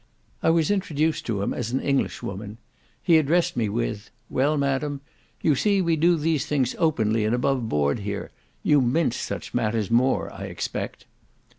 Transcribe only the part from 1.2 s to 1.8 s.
to him as an